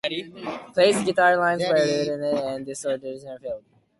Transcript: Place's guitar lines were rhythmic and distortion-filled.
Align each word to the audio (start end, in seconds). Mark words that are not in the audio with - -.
Place's 0.73 1.03
guitar 1.03 1.37
lines 1.37 1.61
were 1.61 1.75
rhythmic 1.75 2.43
and 2.43 2.65
distortion-filled. 2.65 3.63